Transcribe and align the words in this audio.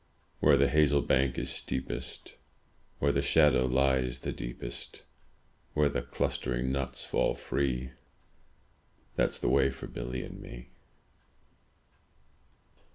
Where 0.39 0.57
the 0.57 0.67
hazel 0.67 1.03
bank 1.03 1.37
is 1.37 1.51
steepest. 1.51 2.33
Where 2.97 3.11
the 3.11 3.21
shadow 3.21 3.67
lies 3.67 4.17
the 4.17 4.31
deepest. 4.31 5.03
Where 5.75 5.89
the 5.89 6.01
clustering 6.01 6.71
nuts 6.71 7.05
fall 7.05 7.35
free. 7.35 7.91
That's 9.15 9.37
the 9.37 9.47
way 9.49 9.69
for 9.69 9.85
Billy 9.85 10.23
and 10.23 10.41
me. 10.41 10.71